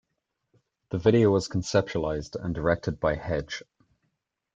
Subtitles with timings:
[0.89, 3.61] The video was conceptualized and directed by Hegde.